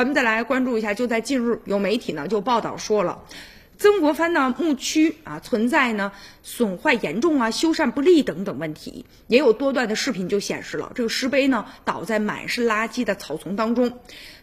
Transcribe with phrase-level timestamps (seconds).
[0.00, 3.22] 咱们再来关注一下，就在近日，有媒体呢就报道说了。
[3.76, 13.98] 曾国藩的墓区啊，存在呢损坏严重啊、修缮不力等等问题，也有多段的视频就显示了这个石碑呢倒在满是垃圾的草丛当中。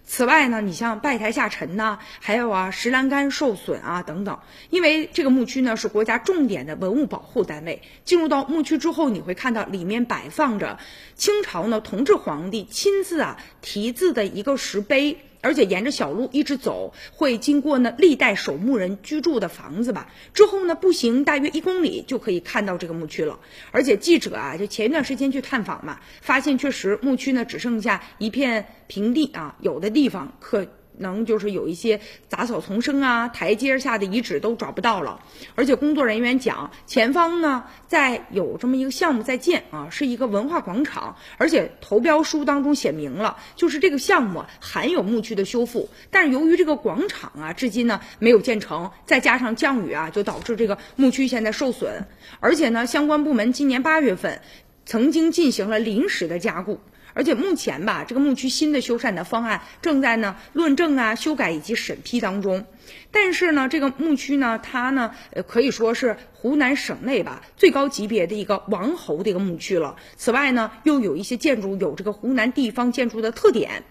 [0.06, 4.38] 此外呢，你像拜台下沉呐，还有啊石栏杆受损啊等等。
[4.70, 10.78] 因为这个墓区呢是国家重点的文物保护单位，进入到墓区之后，你会看到里面摆放着
[11.16, 15.18] 清朝呢同治皇帝亲自啊题字的一个石碑。
[15.42, 20.12] 而且沿着小路一直走，会经过呢历代守墓人居住的房子吧。
[20.34, 23.40] 之后呢，步行大约一公里就可以看到这个墓区了。
[23.72, 30.68] 而且记者啊，就前一段时间去探访嘛，发现确实墓区呢只剩下一片平地啊，有的地方可。
[30.98, 35.20] 能就是有一些杂草丛生啊，台阶下的遗址都找不到了。
[35.56, 45.90] 而且工作人员讲，前方呢在有这么一个项目在建啊，是一个文化广场，而且投标书当中写明了，就是这个项目含有墓区的修复。
[46.10, 52.06] 但是由于这个广场啊，至今呢没有建成，再加上降雨啊，就导致这个墓区现在受损。
[52.40, 54.42] 而且呢，相关部门今年八月份
[54.86, 56.80] 曾经进行了临时的加固。
[57.18, 62.68] 而且目前吧，这个牧区新的修缮的方案正在呢论证啊、修改以及审批当中。
[63.10, 69.96] 但是呢，这个牧区呢，它呢，呃，可以说是湖南省内吧最高级别的一个王侯的一个牧区了。
[70.16, 73.82] 此外呢，又有一些建筑有这个湖南地方建筑的特点。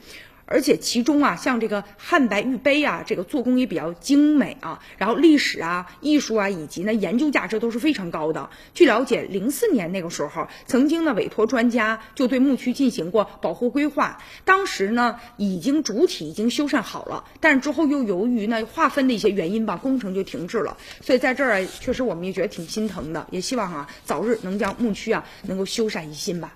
[0.47, 8.49] 而且其中啊，像这个汉白玉碑啊，这个做工也比较精美啊，然后历史啊、艺术啊，以及呢研究价值都是非常高的。
[8.73, 20.77] 据了解，零四年那个时候，曾经呢委托专家就对墓区进行过保护规划，当时呢已经主体已经修缮好了，但是之后又由于呢划分的一些原因吧，工程就停滞了。
[21.01, 26.55] 所以在这儿确实我们也觉得挺心疼的，也希望啊早日能将墓区啊能够修缮一新吧。